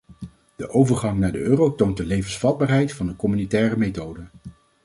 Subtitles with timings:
[0.55, 4.27] De overgang naar de euro toont de levensvatbaarheid van de communautaire methode.